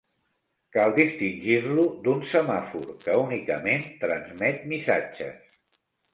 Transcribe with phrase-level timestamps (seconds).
[0.77, 5.63] Cal distingir-lo d'un "semàfor", que únicament transmet missatges.